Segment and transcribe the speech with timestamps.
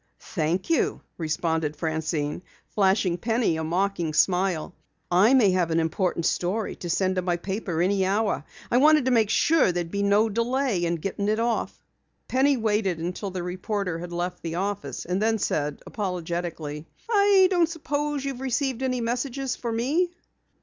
[0.19, 4.73] "Thank you," responded Francine, flashing Penny a mocking smile.
[5.11, 8.43] "I may have an important story to send to my paper any hour.
[8.71, 11.79] I wanted to be sure there would be no delay in getting it off."
[12.27, 17.69] Penny waited until the reporter had left the office and then said apologetically: "I don't
[17.69, 20.09] suppose you've received any message for me?"